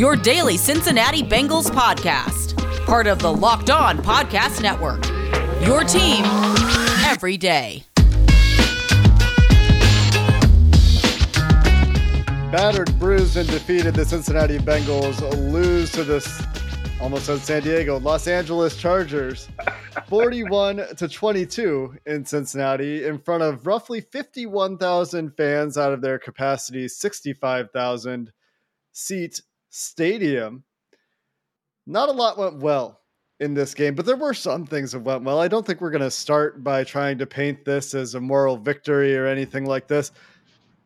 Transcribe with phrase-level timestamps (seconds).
[0.00, 5.06] your daily Cincinnati Bengals podcast, part of the Locked On Podcast Network.
[5.62, 6.24] Your team
[7.04, 7.84] every day.
[12.50, 15.20] Battered, bruised, and defeated, the Cincinnati Bengals
[15.52, 16.42] lose to this
[16.98, 19.48] almost said San Diego, Los Angeles Chargers,
[20.08, 26.88] 41 to 22 in Cincinnati in front of roughly 51,000 fans out of their capacity
[26.88, 28.32] 65,000
[28.92, 30.62] seat stadium.
[31.86, 33.00] Not a lot went well
[33.40, 35.40] in this game, but there were some things that went well.
[35.40, 38.56] I don't think we're going to start by trying to paint this as a moral
[38.56, 40.12] victory or anything like this.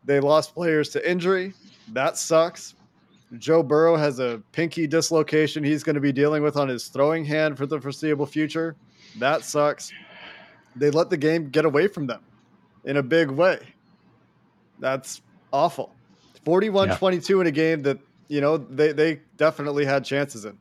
[0.05, 1.53] They lost players to injury.
[1.93, 2.75] That sucks.
[3.39, 7.25] Joe Burrow has a pinky dislocation he's going to be dealing with on his throwing
[7.25, 8.77] hand for the foreseeable future.
[9.19, 9.93] That sucks.
[10.77, 12.23] They let the game get away from them
[12.85, 13.59] in a big way.
[14.79, 15.95] That's awful.
[16.45, 16.97] 41 yeah.
[16.97, 20.59] 22 in a game that, you know, they, they definitely had chances in.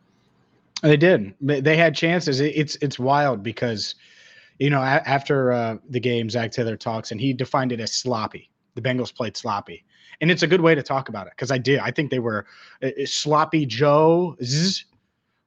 [0.82, 1.34] They did.
[1.40, 2.42] They had chances.
[2.42, 3.96] It's it's wild because,
[4.60, 8.50] you know, after uh, the game, Zac Taylor talks and he defined it as sloppy
[8.76, 9.84] the Bengals played sloppy.
[10.22, 11.80] And it's a good way to talk about it because I did.
[11.80, 12.46] I think they were
[12.82, 14.86] uh, uh sloppy Joe's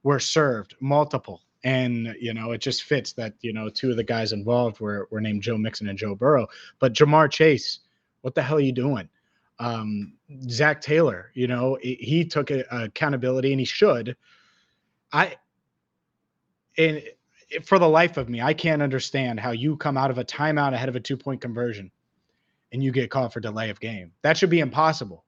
[0.02, 1.42] were served multiple.
[1.64, 5.08] And, you know, it just fits that, you know, two of the guys involved were,
[5.10, 6.46] were named Joe Mixon and Joe Burrow.
[6.78, 7.80] But Ja'Marr Chase,
[8.20, 9.08] what the hell are you doing?
[9.58, 10.14] Um,
[10.48, 14.16] Zac Taylor, you know, he took a, a accountability and he should.
[15.12, 15.36] I,
[16.76, 17.02] and
[17.64, 20.74] for the life of me, I can't understand how you come out of a timeout
[20.74, 21.90] ahead of a two point conversion
[22.72, 24.12] and you get called for delay of game.
[24.22, 25.24] That should be impossible.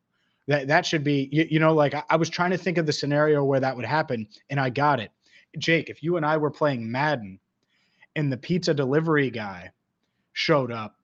[0.47, 2.87] That that should be you, you know like I, I was trying to think of
[2.87, 5.11] the scenario where that would happen and I got it.
[5.59, 7.39] Jake, if you and I were playing Madden
[8.17, 9.71] and the pizza delivery guy
[10.33, 10.97] showed up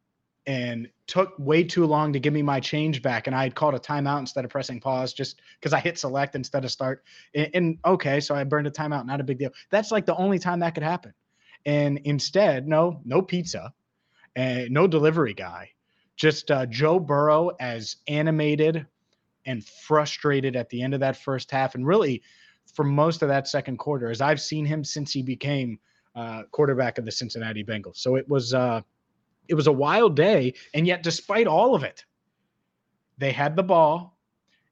[0.46, 3.26] and took way too long to give me my change back.
[3.26, 6.34] And I had called a timeout instead of pressing pause just because I hit select
[6.34, 7.02] instead of start.
[7.34, 9.50] And, and, okay so I burned a timeout not a big deal.
[9.70, 11.14] That's like the only time that could happen.
[11.66, 13.72] And instead no no pizza
[14.36, 15.70] and no delivery guy
[16.16, 18.86] just uh, Joe Burrow as animated
[19.46, 22.22] and frustrated at the end of that first half, and really
[22.74, 25.78] for most of that second quarter, as I've seen him since he became
[26.14, 27.96] uh, quarterback of the Cincinnati Bengals.
[27.96, 28.80] So it was uh,
[29.48, 32.04] it was a wild day, and yet despite all of it,
[33.18, 34.18] they had the ball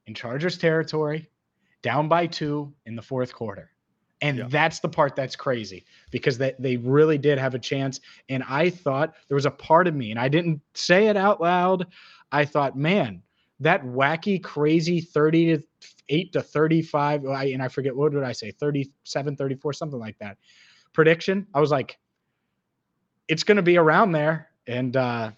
[0.06, 1.28] in Chargers territory,
[1.82, 3.70] down by two in the fourth quarter.
[4.20, 4.46] And yeah.
[4.48, 8.00] that's the part that's crazy because they, they really did have a chance.
[8.28, 11.40] And I thought there was a part of me, and I didn't say it out
[11.40, 11.86] loud.
[12.30, 13.22] I thought, man,
[13.60, 15.62] that wacky, crazy 30 to
[16.08, 20.38] 8 to 35, and I forget what did I say, 37, 34, something like that
[20.92, 21.46] prediction.
[21.54, 21.98] I was like,
[23.28, 24.51] it's going to be around there.
[24.66, 25.32] And uh,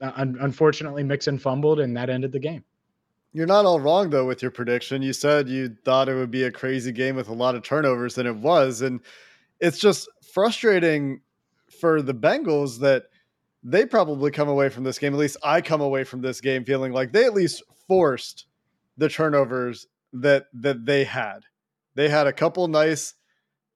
[0.00, 2.64] unfortunately, Mixon fumbled, and that ended the game.
[3.32, 5.02] You're not all wrong though with your prediction.
[5.02, 8.16] You said you thought it would be a crazy game with a lot of turnovers,
[8.18, 8.80] and it was.
[8.80, 9.00] And
[9.60, 11.20] it's just frustrating
[11.80, 13.04] for the Bengals that
[13.62, 15.12] they probably come away from this game.
[15.12, 18.46] At least I come away from this game feeling like they at least forced
[18.96, 21.40] the turnovers that that they had.
[21.94, 23.14] They had a couple nice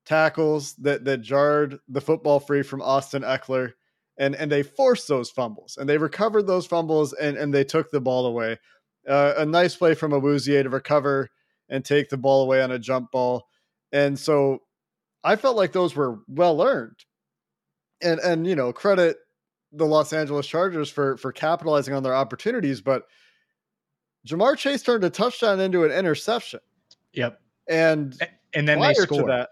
[0.04, 3.72] tackles that that jarred the football free from Austin Ekeler,
[4.22, 7.90] and and they forced those fumbles and they recovered those fumbles and and they took
[7.90, 8.56] the ball away.
[9.06, 11.28] Uh, a nice play from Awuzie to recover
[11.68, 13.48] and take the ball away on a jump ball.
[13.90, 14.60] And so
[15.24, 17.04] I felt like those were well earned.
[18.00, 19.16] And and you know, credit
[19.72, 23.06] the Los Angeles Chargers for for capitalizing on their opportunities, but
[24.28, 26.60] Ja'Marr Chase turned a touchdown into an interception.
[27.12, 27.40] Yep.
[27.68, 28.16] And
[28.54, 29.28] and then they scored.
[29.28, 29.48] that.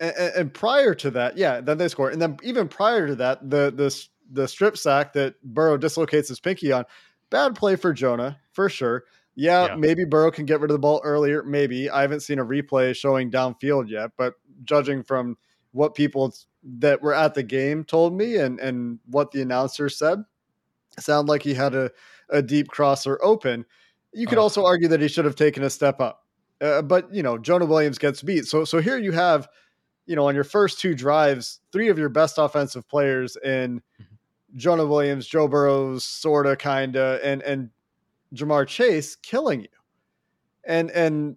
[0.00, 2.08] And, and, prior to that, yeah, then they score.
[2.08, 3.94] And then even prior to that, the the
[4.32, 6.84] the strip sack that Burrow dislocates his pinky on,
[7.28, 9.04] bad play for Jonah for sure.
[9.34, 11.42] Yeah, yeah, maybe Burrow can get rid of the ball earlier.
[11.42, 15.36] Maybe I haven't seen a replay showing downfield yet, but judging from
[15.72, 16.34] what people
[16.78, 20.24] that were at the game told me and and what the announcer said,
[20.98, 21.90] sound like he had a,
[22.28, 23.64] a deep crosser open.
[24.12, 24.42] You could oh.
[24.42, 26.26] also argue that he should have taken a step up,
[26.60, 28.46] uh, but you know Jonah Williams gets beat.
[28.46, 29.48] So so here you have,
[30.10, 34.56] you know, on your first two drives, three of your best offensive players in mm-hmm.
[34.56, 37.70] Jonah Williams, Joe Burrows, sorta, kinda, and and
[38.34, 39.68] Ja'Marr Chase killing you.
[40.64, 41.36] And and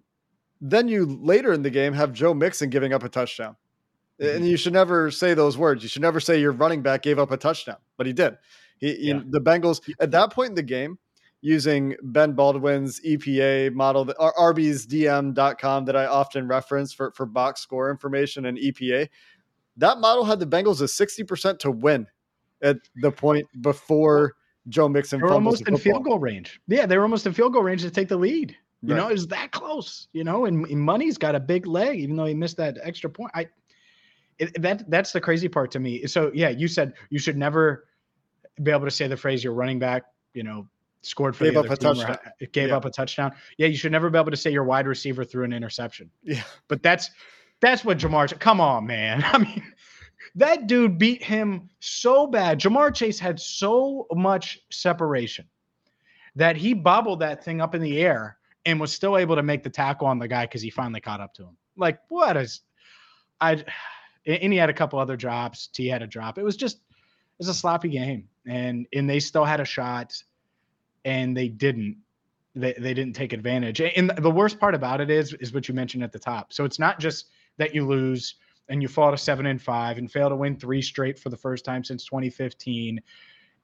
[0.60, 3.54] then you later in the game have Joe Mixon giving up a touchdown.
[4.20, 4.34] Mhm.
[4.36, 5.84] And you should never say those words.
[5.84, 8.38] You should never say your running back gave up a touchdown, but he did.
[8.78, 9.20] He, Yeah.
[9.24, 10.98] the Bengals at that point in the game,
[11.44, 18.46] using Ben Baldwin's EPA model, RBsDM.com that I often reference for, for box score information
[18.46, 19.10] and EPA,
[19.76, 22.06] that model had the Bengals at 60% to win
[22.62, 24.36] at the point before
[24.68, 26.62] Joe Mixon They were almost in field goal range.
[26.66, 28.56] Yeah, they were almost in field goal range to take the lead.
[28.80, 29.02] You Right.
[29.02, 30.08] know, it was that close.
[30.14, 33.10] You know, and, and Money's got a big leg, even though he missed that extra
[33.10, 33.32] point.
[33.34, 33.48] I
[34.38, 36.06] it, that that's the crazy part to me.
[36.06, 37.86] So yeah, you said you should never
[38.62, 40.66] be able to say the phrase "your running back," you know,
[41.06, 42.18] scored for Gave the up a touchdown.
[42.24, 42.76] ha- gave Yeah.
[42.76, 43.34] up a touchdown.
[43.58, 46.10] Yeah, you should never be able to say your wide receiver threw an interception.
[46.22, 46.42] Yeah.
[46.68, 47.10] But that's
[47.60, 48.38] that's what Ja'Marr.
[48.40, 49.22] Come on, man.
[49.26, 49.62] I mean,
[50.34, 52.60] that dude beat him so bad.
[52.60, 55.46] Ja'Marr Chase had so much separation
[56.36, 59.62] that he bobbled that thing up in the air and was still able to make
[59.62, 61.56] the tackle on the guy because he finally caught up to him.
[61.76, 62.62] Like, what is
[63.40, 63.64] I
[64.26, 65.66] and he had a couple other drops.
[65.68, 66.38] Tee had a drop.
[66.38, 68.28] It was just it was a sloppy game.
[68.46, 70.12] And and they still had a shot
[71.04, 71.98] and they didn't.
[72.56, 73.80] They, they didn't take advantage.
[73.80, 76.52] And the worst part about it is is what you mentioned at the top.
[76.52, 78.36] So it's not just that you lose
[78.68, 81.36] and you fall to seven and five and fail to win three straight for the
[81.36, 83.00] first time since 2015.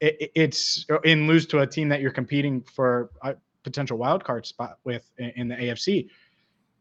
[0.00, 4.24] It, it- it's and lose to a team that you're competing for a potential wild
[4.24, 6.08] card spot with in, in the AFC.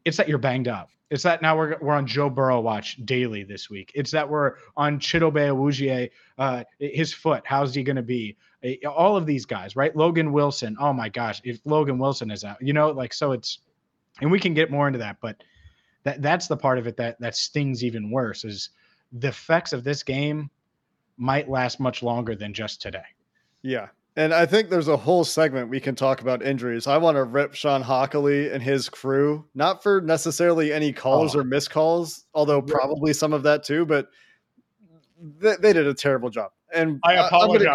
[0.04, 0.90] It's that you're banged up.
[1.10, 3.92] It's that now we're, we're on Joe Burrow watch daily this week.
[3.94, 7.42] It's that we're on Chidobe Awuzie, uh, his foot.
[7.44, 8.36] How's he going to be?
[8.62, 9.94] Eh, All of these guys, right?
[9.96, 10.76] Logan Wilson.
[10.80, 13.58] Oh my gosh, if Logan Wilson is out, you know, like so it's,
[14.20, 15.36] and we can get more into that, but
[16.02, 18.70] that that's the part of it that that stings even worse is
[19.12, 20.50] the effects of this game
[21.16, 23.02] might last much longer than just today.
[23.62, 23.88] Yeah.
[24.16, 26.86] And I think there's a whole segment we can talk about injuries.
[26.86, 31.40] I want to rip Shawn Hochuli and his crew, not for necessarily any calls Oh.
[31.40, 34.08] or miscalls, although probably some of that too, but
[35.38, 36.50] they, they did a terrible job.
[36.72, 37.00] And
[37.42, 37.70] I'm gonna-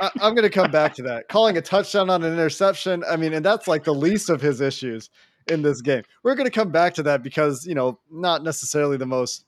[0.00, 1.28] I, I'm going to come back to that.
[1.28, 3.02] Calling a touchdown on an interception.
[3.08, 5.10] I mean, and that's like the least of his issues
[5.48, 6.02] in this game.
[6.22, 9.44] We're going to come back to that because, you know, not necessarily the most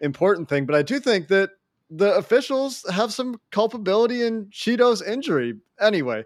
[0.00, 1.50] important thing, but I do think that
[1.90, 5.54] the officials have some culpability in Chido's injury.
[5.80, 6.24] Anyway,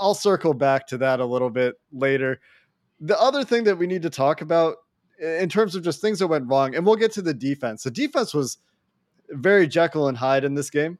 [0.00, 2.40] I'll circle back to that a little bit later.
[3.00, 4.76] The other thing that we need to talk about
[5.20, 7.82] in terms of just things that went wrong, and we'll get to the defense.
[7.82, 8.58] The defense was
[9.30, 10.98] very Jekyll and Hyde in this game.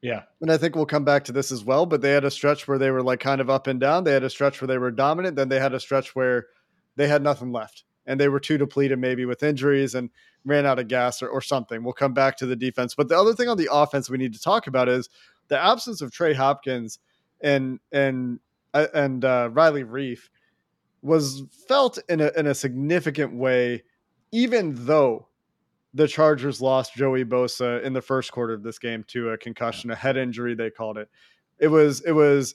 [0.00, 0.22] Yeah.
[0.40, 1.86] And I think we'll come back to this as well.
[1.86, 4.04] But they had a stretch where they were like kind of up and down.
[4.04, 5.36] They had a stretch where they were dominant.
[5.36, 6.46] Then they had a stretch where
[6.96, 10.10] they had nothing left and they were too depleted, maybe with injuries and
[10.44, 11.84] ran out of gas or, or something.
[11.84, 12.94] We'll come back to the defense.
[12.94, 15.08] But the other thing on the offense we need to talk about is
[15.48, 16.98] the absence of Trey Hopkins
[17.40, 18.40] and and
[18.74, 20.28] uh, and uh, Riley Reiff
[21.02, 23.84] was felt in a in a significant way,
[24.32, 25.27] even though
[25.94, 29.90] the Chargers lost Joey Bosa in the first quarter of this game to a concussion,
[29.90, 31.08] a head injury, they called it.
[31.58, 32.54] It was it was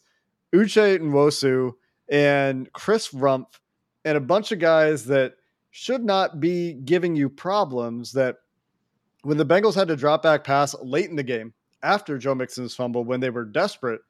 [0.53, 1.73] Uche Nwosu
[2.09, 3.59] and Chris Rumph
[4.05, 5.33] and a bunch of guys that
[5.71, 8.37] should not be giving you problems that
[9.23, 12.75] when the Bengals had to drop back pass late in the game after Joe Mixon's
[12.75, 14.01] fumble when they were desperate,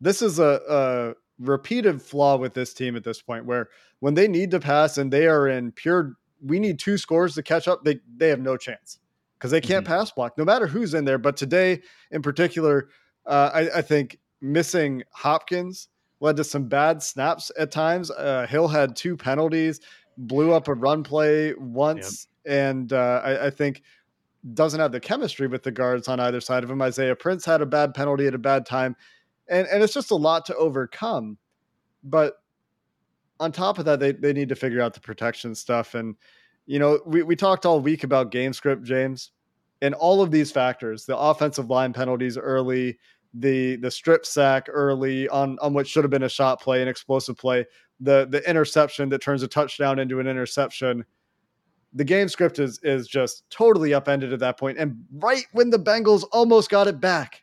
[0.00, 3.68] this is a, a repeated flaw with this team at this point where
[4.00, 7.42] when they need to pass and they are in pure we need two scores to
[7.42, 8.98] catch up, they they have no chance
[9.38, 11.18] because they can't pass block no matter who's in there.
[11.18, 12.88] But today in particular,
[13.26, 15.88] uh, I, I think missing Hopkins
[16.20, 18.10] led to some bad snaps at times.
[18.10, 19.80] Uh, Hill had two penalties,
[20.16, 23.82] blew up a run play once, and uh, I, I think
[24.54, 26.80] doesn't have the chemistry with the guards on either side of him.
[26.80, 28.96] Isaiah Prince had a bad penalty at a bad time,
[29.48, 31.38] and and it's just a lot to overcome.
[32.04, 32.34] But
[33.40, 35.94] on top of that, they they need to figure out the protection stuff.
[35.94, 36.16] And
[36.66, 39.32] you know, we we talked all week about game script, James,
[39.82, 42.98] and all of these factors: the offensive line penalties early,
[43.34, 46.88] the the strip sack early on on what should have been a shot play, an
[46.88, 47.66] explosive play,
[48.00, 51.04] the the interception that turns a touchdown into an interception.
[51.92, 54.78] The game script is is just totally upended at that point.
[54.78, 57.42] And right when the Bengals almost got it back,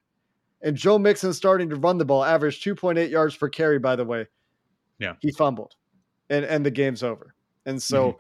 [0.62, 4.06] and Joe Mixon starting to run the ball, averaged 2.8 yards per carry, by the
[4.06, 4.28] way.
[5.00, 5.16] Yeah.
[5.20, 5.76] He fumbled.
[6.30, 7.36] And and the game's over.
[7.66, 8.14] And so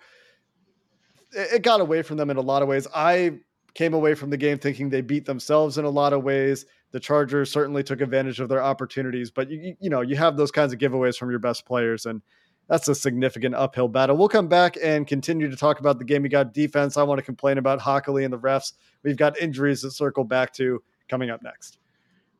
[1.33, 1.39] mm-hmm.
[1.39, 2.87] it, it got away from them in a lot of ways.
[2.93, 3.39] I
[3.73, 6.65] came away from the game thinking they beat themselves in a lot of ways.
[6.91, 10.51] The Chargers certainly took advantage of their opportunities, but you you- know, you have those
[10.51, 12.21] kinds of giveaways from your best players and
[12.69, 14.15] that's a significant uphill battle.
[14.15, 16.23] We'll come back and continue to talk about the game.
[16.23, 16.95] You got defense.
[16.97, 18.73] I want to complain about Hochuli and the refs.
[19.03, 21.77] We've got injuries to circle back to coming up next.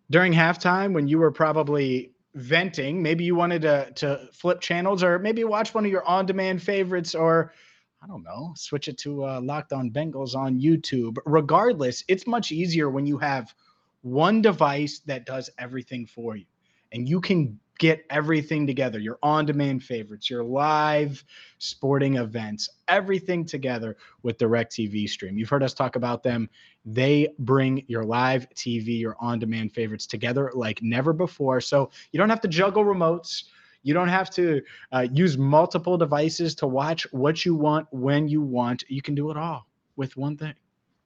[0.09, 5.19] During halftime, when you were probably venting, maybe you wanted to to flip channels, or
[5.19, 7.53] maybe watch one of your on-demand favorites, or
[8.01, 11.17] I don't know, switch it to uh, Locked On Bengals on YouTube.
[11.25, 13.53] Regardless, it's much easier when you have
[14.01, 16.45] one device that does everything for you,
[16.91, 21.21] and you can get everything together your on demand favorites, your live
[21.57, 25.37] sporting events, everything together with DirecTV Stream.
[25.37, 26.49] You've heard us talk about them.
[26.85, 31.59] They bring your live TV, your on demand favorites together like never before.
[31.59, 33.43] So you don't have to juggle remotes.
[33.81, 34.61] You don't have to
[34.93, 38.85] uh, use multiple devices to watch what you want when you want.
[38.87, 40.53] You can do it all with one thing.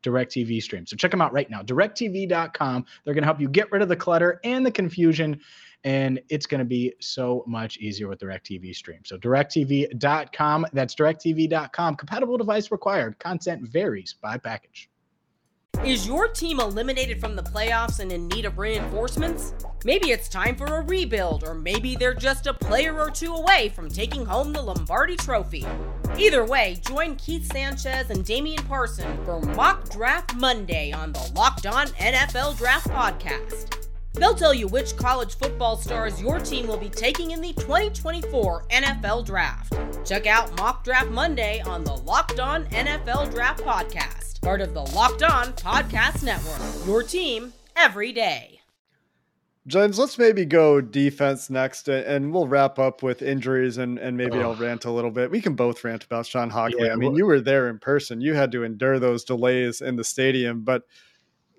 [0.04, 0.86] DirecTV stream.
[0.86, 1.64] So check them out right now.
[1.64, 2.86] DirecTV.com.
[3.04, 5.40] They're going to help you get rid of the clutter and the confusion
[5.84, 9.02] and it's going to be so much easier with DirecTV Stream.
[9.06, 11.96] So directv.com, that's directv.com.
[11.96, 13.18] Compatible device required.
[13.20, 14.90] Content varies by package.
[15.86, 19.54] Is your team eliminated from the playoffs and in need of reinforcements?
[19.86, 23.70] Maybe it's time for a rebuild, or maybe they're just a player or two away
[23.70, 25.66] from taking home the Lombardi Trophy.
[26.18, 31.68] Either way, join Keith Sanchez and Damian Parson for Mock Draft Monday on the Locked
[31.68, 33.87] On NFL Draft Podcast.
[34.20, 38.66] They'll tell you which college football stars your team will be taking in the 2024
[38.70, 39.78] NFL Draft.
[40.06, 44.82] Check out Mock Draft Monday on the Locked On NFL Draft Podcast, part of the
[44.82, 46.88] Locked On Podcast Network.
[46.88, 48.60] Your team every day.
[49.68, 54.40] James, let's maybe go defense next, and we'll wrap up with injuries, and, and maybe
[54.40, 55.30] I'll rant a little bit.
[55.30, 56.86] We can both rant about Shawn Hochuli.
[56.86, 59.82] Yeah, I mean, well, you were there in person; you had to endure those delays
[59.82, 60.62] in the stadium.
[60.62, 60.84] But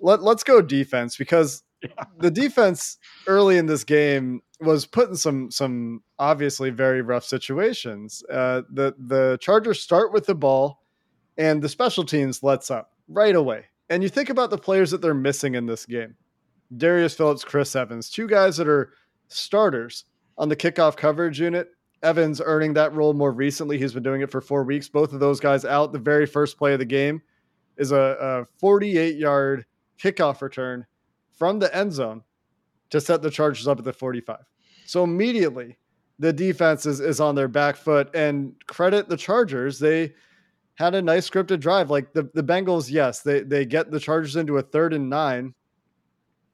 [0.00, 1.62] let, let's go defense because
[2.18, 8.22] the defense early in this game was put in some some obviously very rough situations.
[8.30, 10.82] Uh, the the Chargers start with the ball,
[11.36, 13.66] and the special teams lets up right away.
[13.90, 16.16] And you think about the players that they're missing in this game:
[16.76, 18.92] Darius Phillips, Chris Evans, two guys that are
[19.28, 20.04] starters
[20.36, 21.70] on the kickoff coverage unit.
[22.00, 23.76] Evans earning that role more recently.
[23.76, 24.88] He's been doing it for four weeks.
[24.88, 25.92] Both of those guys out.
[25.92, 27.20] The very first play of the game
[27.76, 29.66] is a, a 48 yard
[30.00, 30.86] kickoff return
[31.38, 32.22] from the end zone
[32.90, 34.38] to set the Chargers up at the 45.
[34.86, 35.78] So immediately
[36.18, 39.78] the defense is, is on their back foot and credit the Chargers.
[39.78, 40.14] They
[40.74, 41.90] had a nice scripted drive.
[41.90, 45.54] Like the, the Bengals, yes, they, they get the Chargers into a third and nine.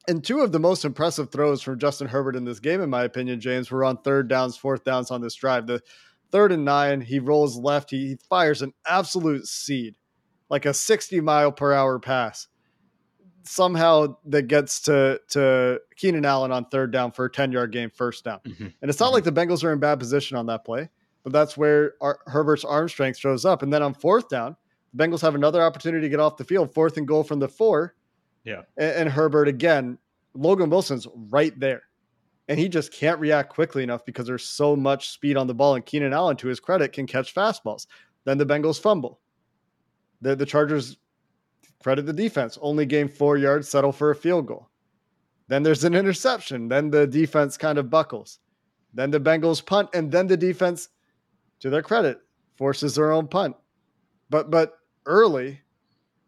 [0.07, 3.05] And two of the most impressive throws from Justin Herbert in this game, in my
[3.05, 5.67] opinion, James, were on third downs, fourth downs on this drive.
[5.67, 5.81] The
[6.31, 9.95] third and nine, he rolls left, he, he fires an absolute seed,
[10.50, 12.49] like a 60 mile per hour pass
[13.44, 17.90] somehow that gets to to Keenan Allen on third down for a 10 yard game,
[17.90, 18.40] first down.
[18.44, 18.66] Mm-hmm.
[18.80, 19.14] And it's not mm-hmm.
[19.14, 20.88] like the Bengals are in bad position on that play,
[21.22, 23.62] but that's where our, Herbert's arm strength shows up.
[23.62, 24.56] And then on fourth down,
[24.92, 27.48] the Bengals have another opportunity to get off the field, fourth and goal from the
[27.48, 27.94] four.
[28.44, 28.62] Yeah.
[28.76, 29.98] And, and Herbert again,
[30.34, 31.82] Logan Wilson's right there.
[32.46, 35.76] And he just can't react quickly enough because there's so much speed on the ball.
[35.76, 37.86] And Keenan Allen, to his credit, can catch fastballs.
[38.24, 39.18] Then the Bengals fumble.
[40.20, 40.98] The, the Chargers
[41.85, 42.59] Credit the defense.
[42.62, 44.71] Only gain four yards, settle for a field goal.
[45.49, 46.67] Then there's an interception.
[46.67, 48.38] Then the defense kind of buckles.
[48.95, 50.88] Then the Bengals punt, and then the defense,
[51.61, 52.21] to their credit,
[52.57, 53.55] forces their own punt.
[54.31, 55.61] But but early,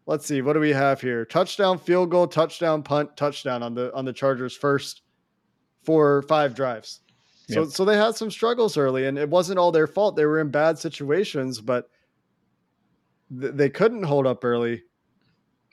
[0.05, 1.25] let's see, what do we have here?
[1.25, 5.01] Touchdown, field goal, touchdown, punt, touchdown on the on the Chargers' first
[5.81, 6.99] four five drives.
[7.49, 7.71] So yep.
[7.71, 10.15] so they had some struggles early, and it wasn't all their fault.
[10.17, 11.89] They were in bad situations, but
[13.41, 14.83] th- they couldn't hold up early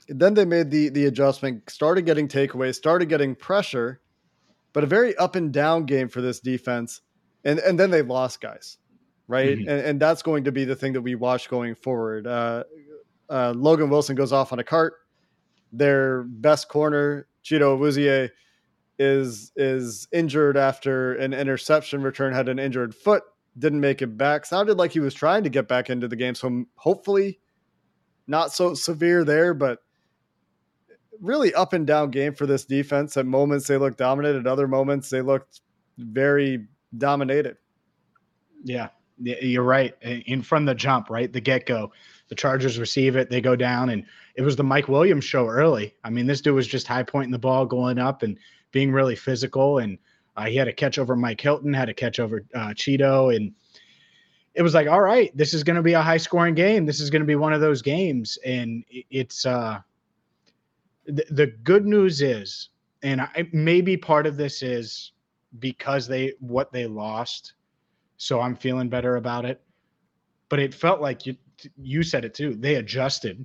[0.08, 4.00] then they made the the adjustment, started getting takeaways, started getting pressure,
[4.72, 7.00] but a very up and down game for this defense.
[7.44, 8.78] And and then they lost guys,
[9.28, 9.58] right?
[9.58, 9.68] Mm-hmm.
[9.68, 12.26] And, and that's going to be the thing that we watch going forward.
[12.26, 12.64] Uh,
[13.28, 14.94] uh, Logan Wilson goes off on a cart.
[15.72, 18.30] Their best corner, Chido Awuzie,
[18.98, 23.24] is is injured after an interception return, had an injured foot,
[23.58, 24.46] didn't make it back.
[24.46, 26.34] Sounded like he was trying to get back into the game.
[26.34, 27.40] So hopefully
[28.26, 29.80] not so severe there, but
[31.20, 33.16] really up and down game for this defense.
[33.16, 35.60] At moments they looked dominant, at other moments they looked
[35.98, 36.66] very
[36.98, 37.56] dominated.
[38.64, 39.94] Yeah, you're right.
[40.02, 41.92] In from the jump, right, the get go,
[42.28, 44.04] the Chargers receive it, they go down, and
[44.36, 45.94] it was the Mike Williams show early.
[46.02, 48.38] I mean, this dude was just high pointing the ball, going up, and
[48.72, 49.78] being really physical.
[49.78, 49.98] And
[50.36, 53.52] uh, he had a catch over Mike Hilton, had a catch over uh, Chido, and
[54.54, 56.86] it was like, all right, this is going to be a high scoring game.
[56.86, 59.80] This is going to be one of those games, and it's uh,
[61.06, 62.70] the, good news is,
[63.02, 65.12] and I, maybe part of this is
[65.58, 67.54] because they what they lost,
[68.16, 69.62] so I'm feeling better about it.
[70.48, 71.36] But it felt like you
[71.80, 72.54] you said it too.
[72.54, 73.44] They adjusted.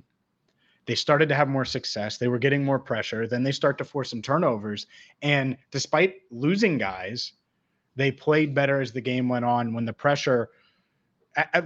[0.86, 2.16] They started to have more success.
[2.16, 3.26] They were getting more pressure.
[3.26, 4.86] Then they start to force some turnovers.
[5.22, 7.32] And despite losing guys,
[7.96, 10.50] they played better as the game went on when the pressure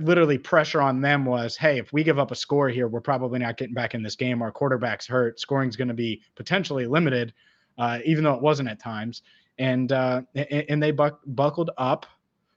[0.01, 3.39] literally pressure on them was hey if we give up a score here we're probably
[3.39, 4.43] not getting back in this game.
[4.43, 5.41] Our quarterback's hurt.
[5.41, 7.33] Scoring's going to be potentially limited
[7.79, 9.23] uh, even though it wasn't at times.
[9.59, 12.07] And uh, and they buck, buckled up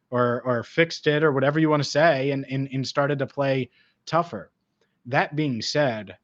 [0.10, 3.28] or or fixed it or whatever you want to say and, and and started to
[3.28, 3.70] play
[4.06, 4.52] tougher.
[5.06, 6.18] That being said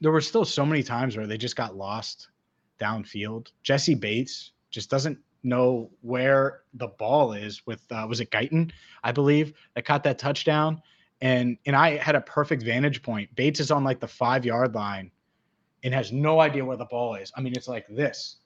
[0.00, 2.28] there were still so many times where they just got lost
[2.80, 3.48] downfield.
[3.62, 8.70] Jessie bates just doesn't know where the ball is with uh, was it Guyton,
[9.02, 10.82] I believe, that caught that touchdown.
[11.20, 13.34] And and I had a perfect vantage point.
[13.34, 15.10] Bates is on like the five yard line
[15.84, 17.32] and has no idea where the ball is.
[17.36, 18.36] I mean, it's like this.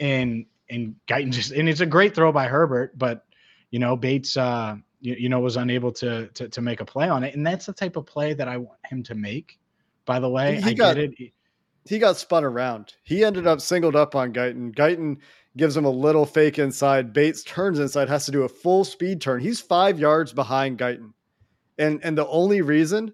[0.00, 3.24] And and Guyton just and it's a great throw by Herbert, but
[3.70, 7.08] you know, Bates uh you, you know was unable to, to to make a play
[7.08, 7.34] on it.
[7.34, 9.58] And that's the type of play that I want him to make.
[10.04, 11.32] By the way, he I got, get it.
[11.88, 12.94] He got spun around.
[13.02, 14.74] He ended up singled up on Guyton.
[14.74, 15.18] Guyton
[15.56, 17.12] gives him a little fake inside.
[17.12, 19.40] Bates turns inside, has to do a full speed turn.
[19.40, 21.12] He's five yards behind Guyton.
[21.78, 23.12] And and the only reason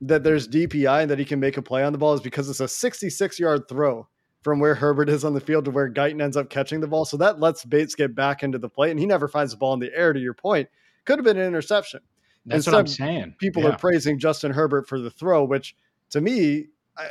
[0.00, 2.48] that there's DPI and that he can make a play on the ball is because
[2.50, 4.08] it's a 66 yard throw
[4.42, 7.04] from where Herbert is on the field to where Guyton ends up catching the ball.
[7.04, 9.72] So that lets Bates get back into the play, and he never finds the ball
[9.74, 10.12] in the air.
[10.12, 10.68] To your point,
[11.04, 12.00] could have been an interception.
[12.44, 13.34] That's Instead, what I'm saying.
[13.38, 13.70] People yeah.
[13.70, 15.76] are praising Justin Herbert for the throw, which
[16.10, 16.66] to me,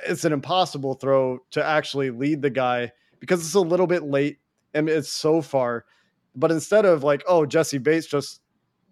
[0.08, 4.40] it's an impossible throw to actually lead the guy because it's a little bit late
[4.74, 5.86] and it's so far.
[6.36, 8.42] But instead of like, oh, Jessie Bates just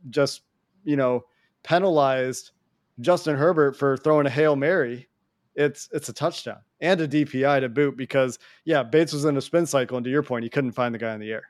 [0.10, 0.42] just
[0.84, 1.26] you know
[1.64, 2.52] penalized
[3.00, 5.08] Justin Herbert for throwing a hail mary,
[5.56, 9.42] it's it's a touchdown and a DPI to boot because yeah, Bates was in a
[9.42, 11.44] spin cycle, and to your point, he couldn't find the guy in the air.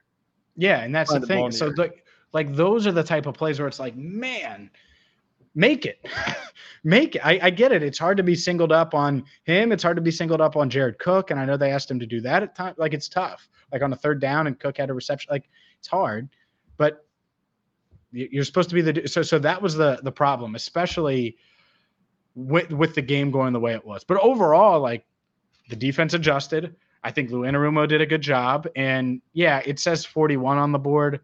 [0.55, 1.51] Yeah, and that's the, the thing.
[1.51, 4.69] So like like those are the type of plays where it's like, man,
[5.55, 6.05] make it.
[6.83, 7.25] make it.
[7.25, 7.83] I, I, get it.
[7.83, 9.71] It's hard to be singled up on him.
[9.71, 11.31] It's hard to be singled up on Jared Cook.
[11.31, 12.77] And I know they asked him to do that at times.
[12.77, 15.29] Like it's tough like on a third down and Cook had a reception.
[15.31, 16.29] Like it's hard,
[16.77, 17.05] but
[18.11, 21.37] you're supposed to be the so so that was the the problem, especially
[22.35, 24.03] with with the game going the way it was.
[24.03, 25.05] But overall, like
[25.69, 26.75] the defense adjusted.
[27.01, 30.79] I think Lou Anarumo did a good job, and yeah, it says 41 on the
[30.79, 31.21] board.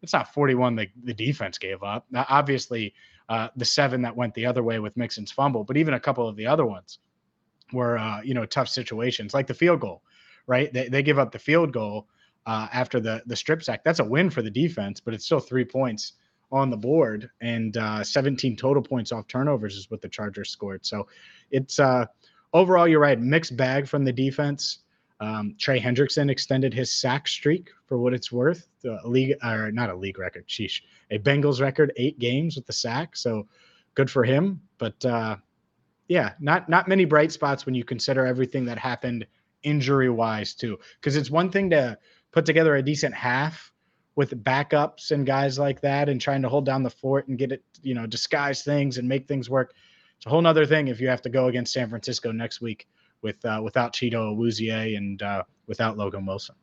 [0.00, 2.06] It's not 41 the, the defense gave up.
[2.10, 2.94] Now, obviously,
[3.28, 6.28] uh, the seven that went the other way with Mixon's fumble, but even a couple
[6.28, 6.98] of the other ones
[7.72, 10.02] were uh, you know tough situations, like the field goal
[10.46, 10.72] right?
[10.72, 12.06] They, they give up the field goal
[12.46, 13.84] uh, after the the strip sack.
[13.84, 16.14] That's a win for the defense, but it's still three points
[16.50, 20.84] on the board and uh, 17 total points off turnovers is what the Chargers scored.
[20.84, 21.08] So
[21.50, 22.04] it's uh,
[22.52, 24.80] overall, you're right, mixed bag from the defense.
[25.22, 28.66] Um, Trey Hendrickson extended his sack streak for what it's worth.
[29.04, 30.80] League, or not a league record, sheesh,
[31.12, 33.14] a Bengals record, eight games with the sack.
[33.14, 33.46] So
[33.94, 34.60] good for him.
[34.78, 35.36] But uh,
[36.08, 39.24] yeah, not not many bright spots when you consider everything that happened
[39.62, 40.76] injury wise too.
[41.00, 41.96] Because it's one thing to
[42.32, 43.72] put together a decent half
[44.16, 47.52] with backups and guys like that and trying to hold down the fort and get
[47.52, 49.72] it, you know, disguise things and make things work.
[50.16, 52.88] It's a whole nother thing if you have to go against San Francisco next week
[53.22, 56.56] with uh, without Chido Awuzie and uh, without Logan Wilson.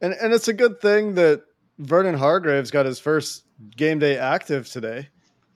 [0.00, 1.42] And and it's a good thing that
[1.78, 3.44] Vernon Hargreaves got his first
[3.76, 5.08] game day active today,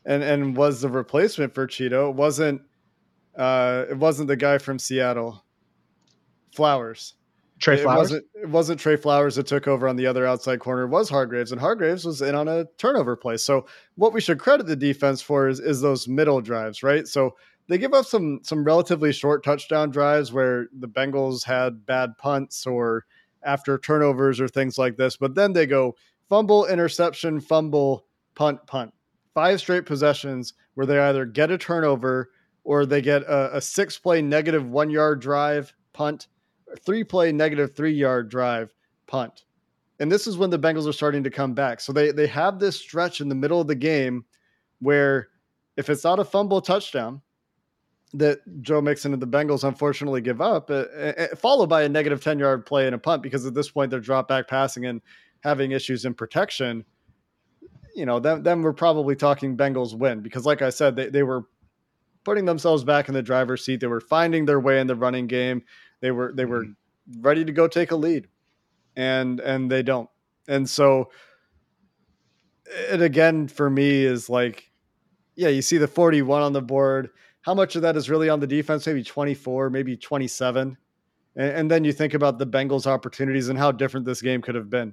[0.04, 2.10] and and was the replacement for Chido.
[2.10, 2.62] It wasn't
[3.36, 5.44] uh, it wasn't the guy from Seattle.
[6.54, 7.14] Flowers.
[7.58, 8.10] Tre Flowers.
[8.10, 10.82] It wasn't, it wasn't Tre Flowers that took over on the other outside corner.
[10.82, 13.36] It was Hargreaves, and Hargreaves was in on a turnover play.
[13.36, 17.06] So what we should credit the defense for is, is those middle drives, right?
[17.06, 17.36] So
[17.68, 22.66] they give up some some relatively short touchdown drives where the Bengals had bad punts
[22.66, 23.04] or
[23.42, 25.94] after turnovers or things like this, but then they go
[26.28, 28.92] fumble, interception, fumble, punt, punt.
[29.34, 32.30] Five straight possessions where they either get a turnover
[32.64, 36.28] or they get a, a six play negative one yard drive punt
[36.84, 38.74] three play negative three yard drive
[39.06, 39.44] punt.
[39.98, 41.80] And this is when the Bengals are starting to come back.
[41.80, 44.24] So they they have this stretch in the middle of the game
[44.80, 45.28] where
[45.76, 47.22] if it's not a fumble touchdown
[48.18, 52.22] that Joe Mixon and the Bengals unfortunately give up, uh, uh, followed by a negative
[52.22, 55.00] 10 yard play and a punt because at this point they're drop back passing and
[55.40, 56.84] having issues in protection,
[57.94, 61.22] you know, then, then we're probably talking Bengals win because, like I said, they, they
[61.22, 61.44] were
[62.24, 63.80] putting themselves back in the driver's seat.
[63.80, 65.62] They were finding their way in the running game.
[66.00, 67.22] They were they were mm-hmm.
[67.22, 68.26] ready to go take a lead,
[68.96, 70.10] and and they don't.
[70.48, 71.10] And so
[72.66, 74.70] it again for me is like,
[75.36, 77.10] yeah, you see the 41 on the board.
[77.46, 78.86] How much of that is really on the defense?
[78.86, 80.76] Maybe 24, maybe 27.
[81.36, 84.56] And, and then you think about the Bengals' opportunities and how different this game could
[84.56, 84.92] have been.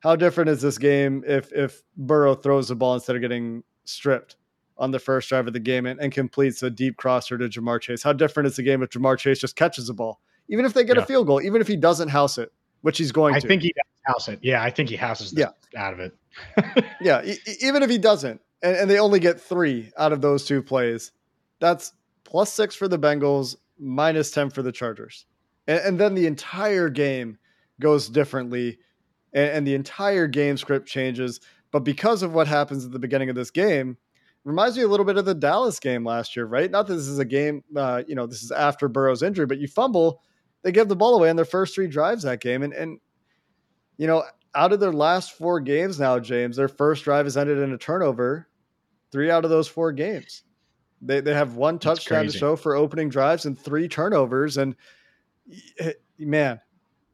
[0.00, 4.36] How different is this game if if Burrow throws the ball instead of getting stripped?
[4.78, 7.78] on the first drive of the game and, and, completes a deep crosser to Ja'Marr
[7.78, 8.02] Chase.
[8.02, 10.18] How different is the game if Ja'Marr Chase just catches the ball?
[10.48, 11.02] even if they get yeah.
[11.02, 12.52] a field goal, even if he doesn't house it,
[12.82, 13.46] which he's going I to.
[13.46, 14.40] I think he house it.
[14.42, 15.48] Yeah, I think he houses yeah.
[15.76, 16.14] out of it.
[17.00, 20.44] yeah, e- even if he doesn't, and, and they only get three out of those
[20.44, 21.12] two plays,
[21.62, 21.92] that's
[22.24, 25.26] plus six for the Bengals, minus 10 for the Chargers.
[25.68, 27.38] And, and then the entire game
[27.80, 28.80] goes differently,
[29.32, 31.40] and, and, the entire game script changes.
[31.70, 33.96] But because of what happens at the beginning of this game,
[34.42, 36.68] reminds me a little bit of the Dallas game last year, right?
[36.68, 39.58] Not that this is a game, uh, you know, this is after Burrow's injury, but
[39.58, 40.20] you fumble,
[40.62, 42.64] they give the ball away on their first three drives that game.
[42.64, 42.98] And, and
[43.98, 44.24] you know,
[44.56, 47.78] out of their last four games now, James, their first drive has ended in a
[47.78, 48.48] turnover.
[49.12, 50.42] Three out of those four games.
[51.02, 54.56] They they have one touchdown to show for opening drives and three turnovers.
[54.56, 54.76] And
[56.18, 56.60] man,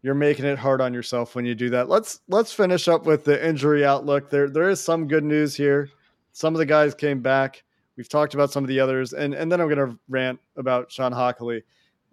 [0.02, 1.88] you're making it hard on yourself when you do that.
[1.88, 4.30] Let's let's finish up with the injury outlook.
[4.30, 5.88] There there is some good news here.
[6.32, 7.64] Some of the guys came back.
[7.96, 10.92] We've talked about some of the others, and and then I'm going to rant about
[10.92, 11.62] Shawn Hochuli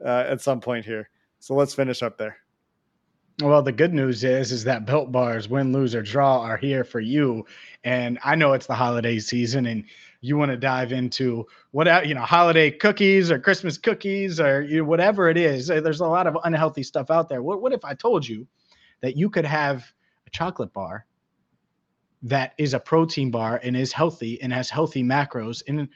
[0.04, 1.10] uh, at some point here.
[1.40, 2.38] So let's finish up there.
[3.44, 6.84] Well, the good news is is that Built Bars, win, lose or draw, are here
[6.84, 7.46] for you.
[7.84, 9.84] And I know it's the holiday season, and
[10.26, 14.80] you want to dive into what you know, holiday cookies or Christmas cookies or you
[14.80, 15.70] know, whatever it is.
[15.70, 17.44] Uh, there's a lot of unhealthy stuff out there.
[17.44, 18.48] What, what if I told you
[19.02, 19.86] that you could have
[20.26, 21.06] a chocolate bar
[22.24, 25.88] that is a protein bar and is healthy and has healthy macros and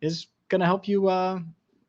[0.00, 1.38] is going to help you uh,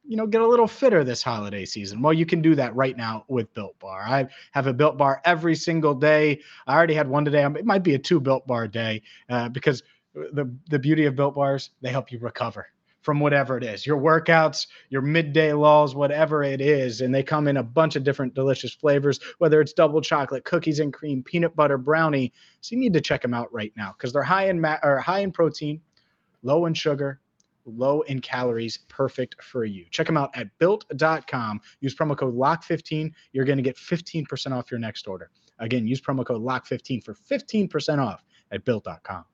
[0.10, 2.02] you know, get a little fitter this holiday season.
[2.02, 4.02] Well, you can do that right now with Built Bar.
[4.02, 6.42] I have a Built Bar every single day.
[6.66, 7.46] I already had one today.
[7.46, 11.36] It might be a two Built Bar day uh, because the the beauty of Built
[11.36, 12.68] Bars, they help you recover
[13.02, 17.02] from whatever it is your workouts, your midday lulls, whatever it is.
[17.02, 20.80] And they come in a bunch of different delicious flavors, whether it's double chocolate, cookies
[20.80, 22.34] and cream, peanut butter, brownie.
[22.62, 25.00] So you need to check them out right now because they're high in ma- or
[25.00, 25.82] high in protein,
[26.44, 27.22] low in sugar,
[27.66, 29.86] low in calories, perfect for you.
[29.92, 31.62] Check them out at built.com.
[31.80, 33.12] Use promo code LOCK15.
[33.32, 35.30] You're going to get 15% off your next order.
[35.60, 39.26] Again, use promo code LOCK15 for 15% off at built.com.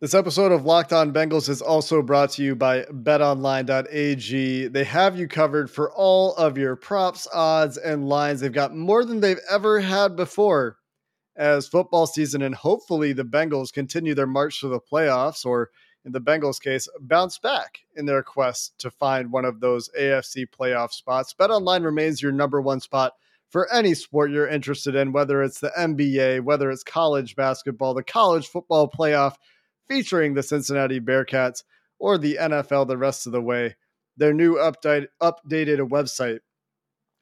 [0.00, 4.68] This episode of Locked On Bengals is also brought to you by betonline.ag.
[4.68, 8.38] They have you covered for all of your props, odds, and lines.
[8.38, 10.76] They've got more than they've ever had before
[11.34, 15.70] as football season and hopefully the Bengals continue their march to the playoffs or
[16.04, 20.46] in the Bengals case, bounce back in their quest to find one of those AFC
[20.46, 21.34] playoff spots.
[21.36, 23.14] BetOnline remains your number one spot
[23.50, 28.04] for any sport you're interested in, whether it's the NBA, whether it's college basketball, the
[28.04, 29.34] college football playoff
[29.88, 31.62] featuring the Cincinnati Bearcats,
[31.98, 33.76] or the NFL the rest of the way.
[34.16, 36.40] Their new update, updated website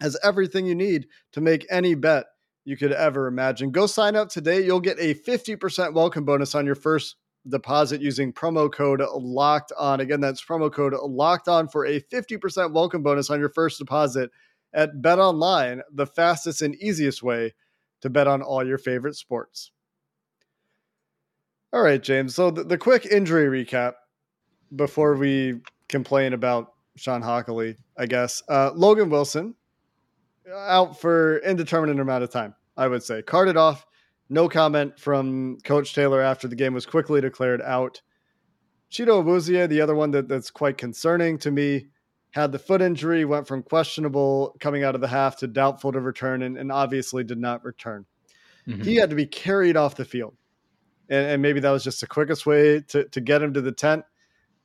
[0.01, 2.27] has everything you need to make any bet
[2.65, 3.71] you could ever imagine.
[3.71, 4.65] Go sign up today.
[4.65, 7.17] You'll get a 50% welcome bonus on your first
[7.49, 10.01] deposit using promo code locked on.
[10.01, 14.31] Again, that's promo code locked on for a 50% welcome bonus on your first deposit
[14.73, 17.55] at Bet Online, the fastest and easiest way
[18.03, 19.71] to bet on all your favorite sports.
[21.77, 22.35] All right, James.
[22.35, 23.97] So the, the quick injury recap
[24.75, 25.61] before we
[25.91, 28.43] complain about Shawn Hochuli, I guess.
[28.49, 29.55] Uh, Logan Wilson
[30.51, 33.21] out for indeterminate amount of time, I would say.
[33.21, 33.85] Carted off
[34.31, 38.01] no comment from Coach Taylor after the game was quickly declared out.
[38.91, 41.89] Chido Awuzie, the other one that, that's quite concerning to me,
[42.31, 46.01] had the foot injury, went from questionable coming out of the half to doubtful to
[46.01, 48.07] return, and, and obviously did not return.
[48.67, 48.81] Mm-hmm.
[48.81, 50.35] He had to be carried off the field.
[51.09, 53.73] And, and, maybe that was just the quickest way to, to get him to the
[53.73, 54.05] tent.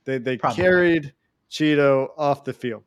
[0.06, 1.14] They, they carried
[1.50, 2.84] Chido off the field.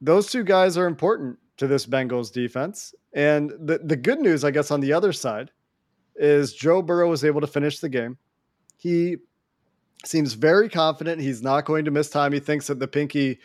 [0.00, 2.94] Those two guys are important to this Bengals defense.
[3.12, 5.50] And the, the good news, I guess, on the other side
[6.14, 8.16] is Joe Burrow was able to finish the game.
[8.76, 9.16] He
[10.04, 12.32] seems very confident he's not going to miss time.
[12.32, 13.40] He thinks that the pinky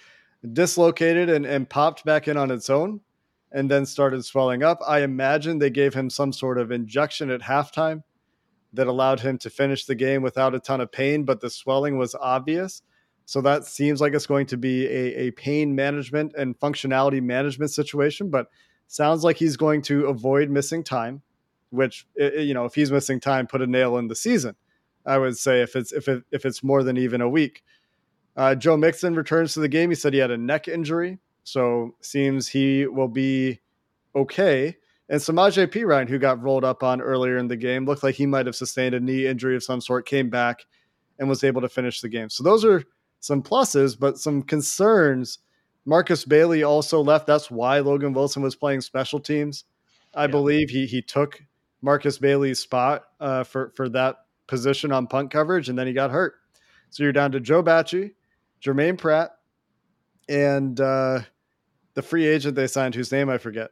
[0.51, 2.99] dislocated and, and popped back in on its own
[3.51, 4.79] and then started swelling up.
[4.85, 8.03] I imagine they gave him some sort of injection at halftime
[8.73, 11.97] that allowed him to finish the game without a ton of pain, but the swelling
[11.97, 12.81] was obvious.
[13.25, 17.71] So that seems like it's going to be a, a pain management and functionality management
[17.71, 18.29] situation.
[18.29, 18.47] But
[18.93, 21.23] Sounds like he's going to avoid missing time,
[21.71, 24.55] which you know, if he's missing time, put a nail in the season.
[25.03, 27.63] I would say if it's if it, if it's more than even a week.
[28.35, 29.89] Uh, Joe Mixon returns to the game.
[29.89, 33.61] He said he had a neck injury, so seems he will be
[34.15, 34.77] okay.
[35.09, 38.25] And Samaje Perine, who got rolled up on earlier in the game, looked like he
[38.25, 40.65] might have sustained a knee injury of some sort, came back
[41.19, 42.29] and was able to finish the game.
[42.29, 42.83] So those are
[43.19, 45.39] some pluses, but some concerns
[45.85, 47.27] Markus Bailey also left.
[47.27, 49.65] That's why Logan Wilson was playing special teams.
[50.13, 50.27] I yeah.
[50.27, 51.41] believe he he took
[51.81, 56.11] Markus Bailey's spot uh, for for that position on punt coverage, and then he got
[56.11, 56.35] hurt.
[56.89, 58.11] So you're down to Joe Bachie,
[58.61, 59.31] Germaine Pratt,
[60.29, 61.21] and uh,
[61.95, 63.71] the free agent they signed, whose name I forget,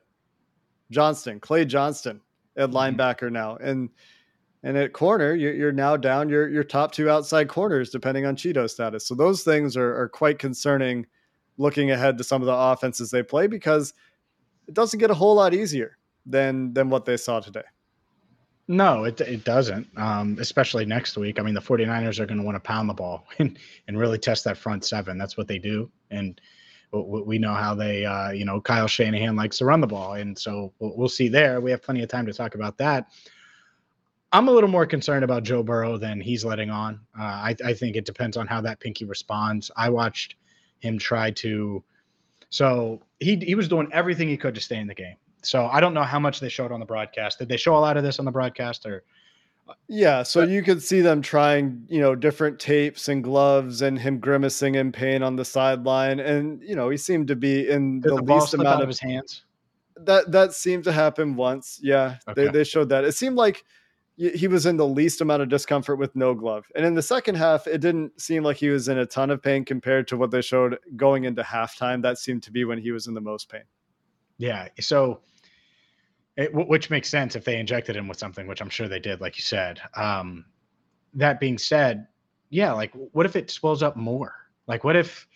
[0.91, 2.21] Johnston, Clay Johnston,
[2.57, 2.73] at Mhm.
[2.97, 3.89] linebacker now, and
[4.63, 8.35] and at corner you're, you're now down your your top two outside corners depending on
[8.35, 9.07] Chido status.
[9.07, 11.07] So those things are, are quite concerning
[11.57, 13.93] looking ahead to some of the offenses they play because
[14.67, 17.63] it doesn't get a whole lot easier than than what they saw today.
[18.67, 21.39] No, it, it doesn't, um, especially next week.
[21.39, 24.17] I mean, the 49ers are going to want to pound the ball and, and really
[24.17, 25.17] test that front seven.
[25.17, 25.89] That's what they do.
[26.09, 26.39] And
[26.91, 30.15] we know how they, uh, you know, Kyle Shanahan likes to run the ball.
[30.15, 31.61] And so we'll, see there.
[31.61, 33.07] We have plenty of time to talk about that.
[34.33, 36.99] I'm a little more concerned about Joe Burrow than he's letting on.
[37.17, 39.71] Uh, I, I think it depends on how that pinky responds.
[39.75, 40.35] I watched
[40.79, 41.83] him try to.
[42.49, 45.15] So he he was doing everything he could to stay in the game.
[45.43, 47.39] So I don't know how much they showed on the broadcast.
[47.39, 49.03] Did they show a lot of this on the broadcast or?
[49.87, 54.19] Yeah, so you could see them trying, you know, different tapes and gloves and him
[54.19, 56.19] grimacing in pain on the sideline.
[56.19, 59.43] And, you know, he seemed to be in the, the, least amount of his hands?
[60.05, 61.79] that that seemed to happen once.
[61.81, 62.51] Yeah, they, Okay.
[62.51, 63.03] they showed that.
[63.03, 63.63] It seemed like
[64.17, 66.65] he was in the least amount of discomfort with no glove.
[66.75, 69.41] And in the second half, it didn't seem like he was in a ton of
[69.41, 72.01] pain compared to what they showed going into halftime.
[72.01, 73.63] That seemed to be when he was in the most pain.
[74.37, 74.67] Yeah.
[74.79, 75.21] So,
[76.37, 79.21] it, which makes sense if they injected him with something, which I'm sure they did,
[79.21, 79.79] like you said.
[79.95, 80.45] Um,
[81.13, 82.07] that being said,
[82.49, 84.33] yeah, like what if it swells up more?
[84.67, 85.27] Like what if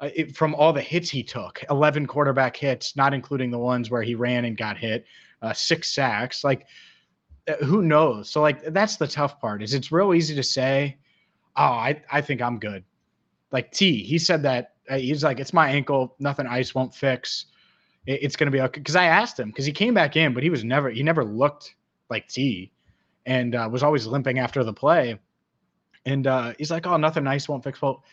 [0.00, 3.90] uh, it, from all the hits he took, 11 quarterback hits, not including the ones
[3.90, 5.04] where he ran and got hit,
[5.42, 6.66] uh, six sacks, like
[7.48, 8.30] uh, who knows?
[8.30, 10.98] So like that's the tough part is it's real easy to say,
[11.56, 12.84] oh, I, I think I'm good.
[13.50, 17.46] Like Tee, he said that uh, he's like, it's my ankle, nothing ice won't fix
[18.06, 18.80] it's going to be okay.
[18.80, 21.24] Because I asked him because he came back in, but he was never he never
[21.24, 21.74] looked
[22.08, 22.72] like T,
[23.24, 25.18] and uh, was always limping after the play.
[26.04, 28.04] And uh, he's like, "Oh, nothing nice won't fix." Well,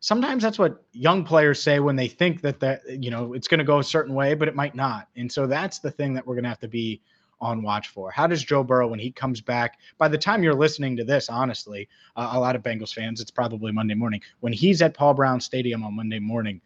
[0.00, 3.58] sometimes that's what young players say when they think that that you know it's going
[3.58, 5.08] to go a certain way, but it might not.
[5.16, 7.00] And so that's the thing that we're going to have to be
[7.40, 8.10] on watch for.
[8.10, 9.78] How does Joe Burrow when he comes back?
[9.98, 13.30] By the time you're listening to this, honestly, uh, a lot of Bengals fans, it's
[13.30, 14.22] probably Monday morning.
[14.40, 16.60] When he's at Paul Brown Stadium on Monday morning,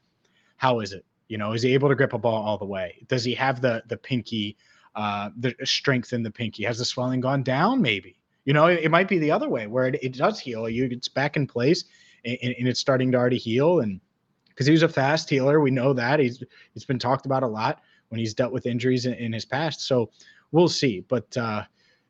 [0.59, 1.05] how is it?
[1.31, 2.99] You know, is he able to grip a ball all the way?
[3.07, 4.57] Does he have the the pinky,
[4.97, 6.65] uh, the strength in the pinky?
[6.65, 7.81] Has the swelling gone down?
[7.81, 8.17] Maybe.
[8.45, 10.69] You know, it, it might be the other way where it, it does heal.
[10.69, 11.85] You it's back in place
[12.25, 13.79] and, and it's starting to already heal.
[13.79, 14.01] And
[14.49, 16.43] because he was a fast healer, we know that he's
[16.75, 19.83] it's been talked about a lot when he's dealt with injuries in, in his past.
[19.83, 20.11] So
[20.51, 21.05] we'll see.
[21.09, 21.63] But uh,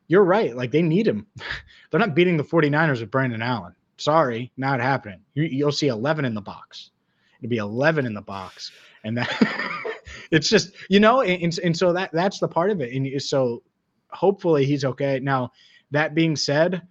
[0.07, 0.57] you're right.
[0.57, 1.27] Like they need him.
[1.91, 3.75] They're not beating the 49ers with Brandon Allen.
[3.97, 5.19] Sorry, not happening.
[5.35, 6.89] You, you'll see 11 in the box.
[7.39, 8.71] It'll be 11 in the box
[9.03, 9.29] and that
[10.31, 12.93] it's just you know and, and so that that's the part of it.
[12.93, 13.63] And so
[14.11, 15.19] hopefully he's okay.
[15.19, 15.51] Now
[15.91, 16.81] that being said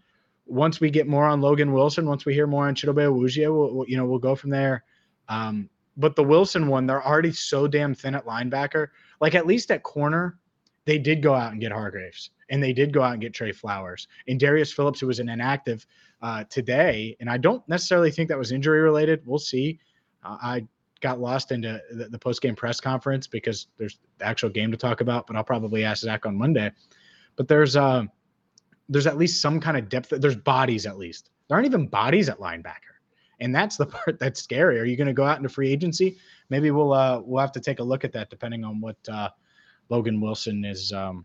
[0.47, 3.73] once we get more on logan wilson once we hear more on chidobe awuzie we'll,
[3.75, 4.85] we'll- you know we'll go from there.
[5.29, 8.89] Um, but the wilson one they're already so damn thin at linebacker.
[9.21, 10.39] Like at least at corner
[10.87, 13.53] they did go out and get hargreaves and they did go out and get tre
[13.53, 14.09] flowers.
[14.27, 15.87] And darius phillips who was an inactive
[16.23, 19.79] uh, today and i don't necessarily think that was injury related we'll see.
[20.23, 20.67] Uh, i
[21.01, 24.77] got lost into the, the post game press conference because there's the actual game to
[24.77, 26.71] talk about, but I'll probably ask Zac on Monday.
[27.37, 28.05] But there's uh,
[28.89, 30.11] there's at least some kind of depth.
[30.11, 31.31] There's bodies at least.
[31.49, 32.99] There aren't even bodies at linebacker,
[33.41, 34.79] and that's the part that's scary.
[34.79, 36.19] Are you going to go out into free agency?
[36.51, 39.31] Maybe we'll uh, we'll have to take a look at that depending on what uh,
[39.89, 41.25] Logan Wilson is, um,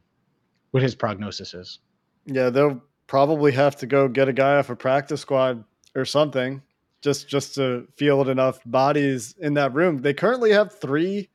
[0.72, 1.80] what his prognosis is.
[2.26, 5.64] Yeah, they'll probably have to go get a guy off a practice squad
[5.96, 6.62] or something
[7.06, 10.00] just just to field enough bodies in that room.
[10.00, 11.30] They currently have three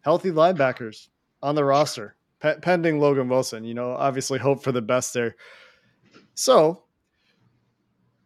[0.00, 1.08] healthy linebackers
[1.40, 3.64] on the roster, pe- pending Logan Wilson.
[3.64, 5.36] You know, obviously hope for the best there.
[6.34, 6.82] So,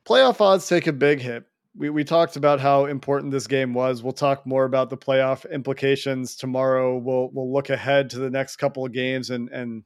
[0.06, 1.44] playoff odds take a big hit.
[1.76, 4.02] We, we talked about how important this game was.
[4.02, 6.96] We'll talk more about the playoff implications tomorrow.
[6.96, 9.84] We'll we'll look ahead to the next couple of games and and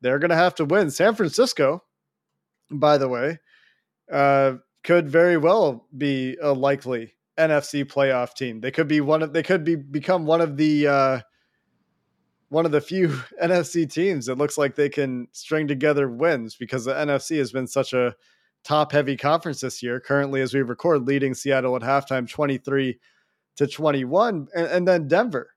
[0.00, 0.90] they're going to have to win.
[0.90, 1.84] San Francisco,
[2.68, 3.38] by the way,
[4.10, 8.60] uh, could very well be a likely NFC playoff team.
[8.60, 11.20] They could be one of they could be become one of the uh,
[12.48, 13.08] one of the few
[13.42, 17.66] NFC teams that looks like they can string together wins because the NFC has been
[17.66, 18.14] such a
[18.62, 20.00] top heavy conference this year.
[20.00, 22.98] Currently, as we record, leading Seattle at halftime, twenty three
[23.56, 25.50] to twenty one, and, and then Denver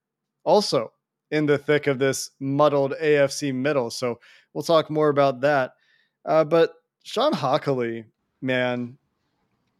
[0.44, 0.92] also
[1.32, 3.90] in the thick of this muddled AFC middle.
[3.90, 4.20] So
[4.54, 5.72] we'll talk more about that.
[6.26, 8.06] Uh, but Shawn Hochuli,
[8.42, 8.98] man,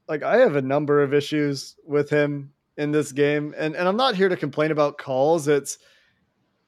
[0.07, 3.97] like I have a number of issues with him in this game, and and I'm
[3.97, 5.47] not here to complain about calls.
[5.47, 5.77] It's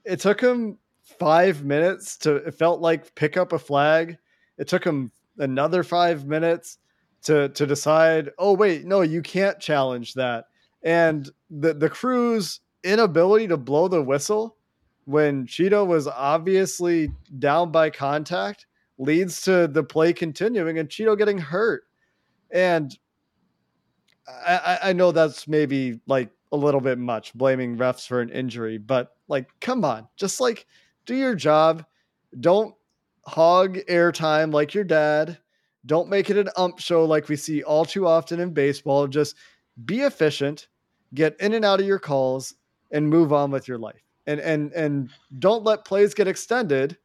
[0.03, 0.77] it took him
[1.19, 4.17] five minutes to it felt like pick up a flag.
[4.57, 6.77] It took him another five minutes
[7.23, 8.31] to to decide.
[8.37, 10.45] Oh wait, no, you can't challenge that.
[10.83, 14.57] And the the crew's inability to blow the whistle
[15.05, 18.65] when Chido was obviously down by contact
[18.97, 21.83] leads to the play continuing and Chido getting hurt.
[22.51, 22.97] And
[24.27, 28.77] I, I know that's maybe like a little bit much blaming refs for an injury,
[28.77, 30.65] but like, come on, just like
[31.05, 31.85] do your job.
[32.39, 32.75] Don't
[33.25, 35.37] hog airtime like your dad.
[35.85, 39.07] Don't make it an ump show like we see all too often in baseball.
[39.07, 39.35] Just
[39.85, 40.67] be efficient,
[41.13, 42.55] get in and out of your calls,
[42.91, 44.01] and move on with your life.
[44.25, 46.97] And and and don't let plays get extended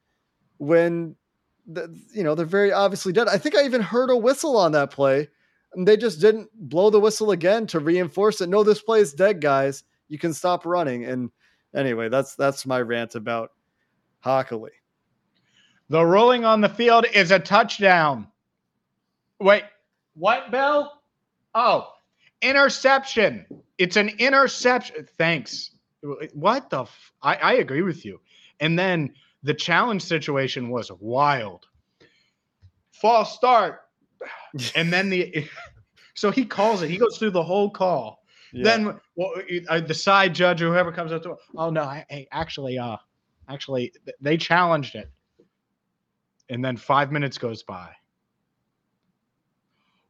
[0.56, 1.16] when
[1.66, 3.28] the, you know they're very obviously dead.
[3.28, 5.28] I think I even heard a whistle on that play
[5.74, 8.48] and they just didn't blow the whistle again to reinforce it.
[8.48, 9.84] No, this play is dead, guys.
[10.08, 11.04] You can stop running.
[11.04, 11.30] And
[11.74, 13.52] anyway, that's that's my rant about
[14.24, 14.70] Hochuli.
[15.88, 18.28] The rolling on the field is a touchdown.
[19.40, 19.64] Wait,
[20.14, 21.02] what, Bell?
[21.54, 21.92] Oh,
[22.42, 23.46] interception.
[23.78, 25.06] It's an interception.
[25.16, 25.70] Thanks.
[26.32, 26.82] What the?
[26.82, 28.20] F- I, I agree with you.
[28.60, 31.66] And then the challenge situation was wild.
[32.92, 33.80] False start
[34.74, 35.48] and then the
[36.14, 36.90] so he calls it.
[36.90, 38.20] He goes through the whole call.
[38.52, 38.64] Yeah.
[38.64, 39.32] Then well,
[39.68, 42.96] uh, the side judge or whoever comes up to, him, oh no, hey, actually, uh,
[43.48, 45.10] actually, they challenged it.
[46.48, 47.90] And then five minutes goes by.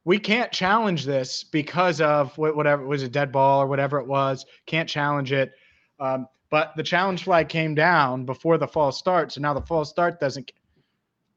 [0.03, 4.07] We can't challenge this because of whatever it was a dead ball or whatever it
[4.07, 4.47] was.
[4.65, 5.51] Can't challenge it.
[5.99, 9.89] Um, but the challenge flag came down before the false start, so now the false
[9.89, 10.51] start doesn't.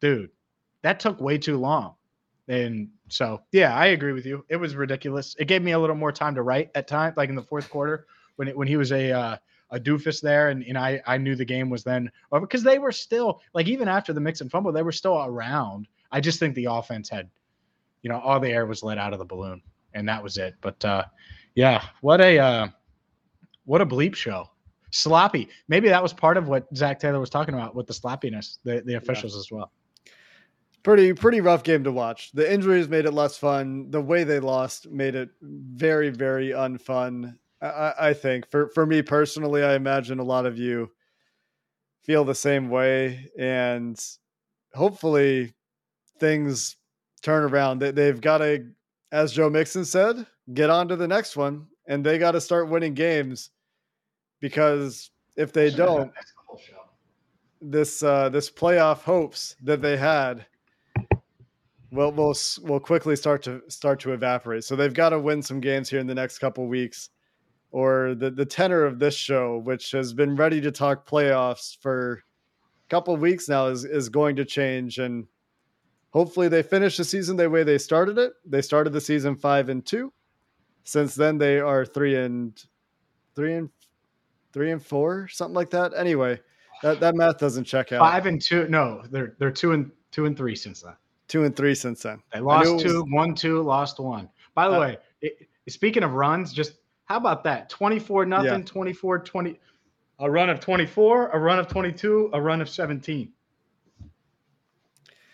[0.01, 0.31] Dude,
[0.83, 1.95] that took way too long.
[2.49, 4.45] And so, yeah, I agree with you.
[4.49, 5.35] It was ridiculous.
[5.39, 7.71] It gave me a little more time to write at times, like in the fourth
[7.71, 9.37] quarter when it, when he was a uh,
[9.71, 12.79] a doofus there, and, and I I knew the game was then over because they
[12.79, 15.89] were still like even after the Mixon fumble, they were still around.
[16.13, 17.29] I just think the offense had,
[18.03, 19.63] you know, all the air was let out of the balloon,
[19.95, 20.55] and that was it.
[20.61, 21.05] But uh,
[21.55, 22.69] yeah, what a uh,
[23.65, 24.51] what a bleep show.
[24.91, 25.49] Sloppy.
[25.67, 28.81] Maybe that was part of what Zac Taylor was talking about with the sloppiness, the,
[28.87, 29.41] the officials yeah.
[29.41, 29.73] as well
[30.85, 32.31] pretty pretty rough game to watch.
[32.33, 33.91] The injuries made it less fun.
[33.91, 37.37] The way they lost made it very very unfun.
[37.61, 40.93] I, I think for for me personally, I imagine a lot of you
[42.05, 44.01] feel the same way, and
[44.75, 45.55] hopefully
[46.21, 46.77] things
[47.23, 47.79] turn around.
[47.79, 48.67] They, they've got to,
[49.11, 52.69] as Joe Mixon said, get on to the next one, and they got to start
[52.69, 53.51] winning games
[54.41, 56.13] because if they don't,
[57.63, 60.45] this uh, this playoff hopes that they had
[61.95, 64.65] will will will quickly start to start to evaporate.
[64.65, 67.11] So they've got to win some games here in the next couple weeks,
[67.71, 72.23] or the the tenor of this show, which has been ready to talk playoffs for
[72.85, 74.99] a couple weeks now, is is going to change.
[74.99, 75.27] And
[76.11, 78.33] hopefully they finish the season the way they started it.
[78.45, 80.13] They started the season five and two.
[80.85, 82.61] Since then they are three and
[83.35, 83.71] three and
[84.53, 85.93] three and four, something like that.
[85.97, 86.41] Anyway,
[86.83, 88.01] that, that math doesn't check out.
[88.01, 88.69] Five and two.
[88.69, 90.95] No, they're they're two and two and three since then.
[91.29, 92.23] Two and three since then.
[92.33, 94.29] They lost two, was, one, two, lost one.
[94.55, 96.75] By the uh, way, it, speaking of runs, just
[97.07, 97.69] how about that?
[97.71, 98.65] 24 nothing, yeah.
[98.65, 99.59] 24 20
[100.21, 103.33] a run of 24, a run of 22, a run of 17.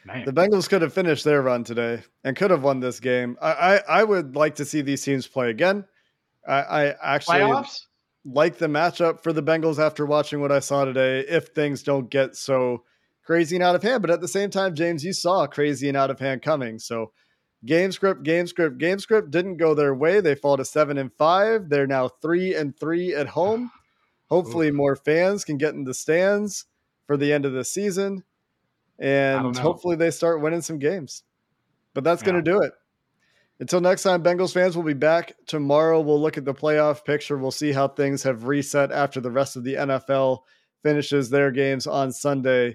[0.07, 0.25] Man.
[0.25, 3.37] The Bengals could have finished their run today and could have won this game.
[3.41, 5.85] I, I, I would like to see these teams play again.
[6.49, 7.85] I, I actually Playoffs?
[8.25, 11.21] like the matchup for the Bengals after watching what I saw today.
[11.21, 12.85] If things don't get so
[13.31, 14.03] crazy and out of hand.
[14.03, 16.81] But at the same time, James, you saw crazy and out of hand coming.
[16.81, 17.13] So
[17.65, 20.21] game script, game script, game script didn't go their way.
[20.21, 21.69] They fall to seven and five.
[21.69, 23.71] They're now three and three at home.
[24.31, 26.65] Hopefully, more fans can get in the stands
[27.07, 28.25] for the end of the season.
[28.99, 31.23] And hopefully, they start winning some games.
[31.95, 32.33] But that's yeah.
[32.33, 32.73] going to do it.
[33.61, 36.01] Until next time, Bengals fans will be back tomorrow.
[36.01, 37.39] We'll look at the playoff picture.
[37.39, 40.41] We'll see how things have reset after the rest of the NFL
[40.83, 42.75] finishes their games on Sunday.